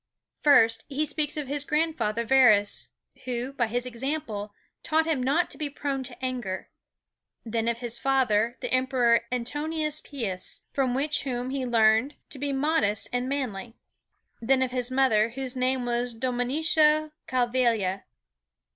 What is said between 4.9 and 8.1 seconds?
him not to be prone to anger; then of his